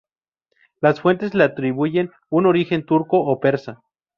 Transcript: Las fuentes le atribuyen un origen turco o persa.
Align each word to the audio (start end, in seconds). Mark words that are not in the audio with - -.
Las 0.79 0.99
fuentes 1.01 1.35
le 1.35 1.43
atribuyen 1.43 2.09
un 2.31 2.47
origen 2.47 2.87
turco 2.87 3.19
o 3.23 3.39
persa. 3.39 3.83